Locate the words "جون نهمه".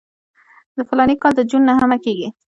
1.49-1.97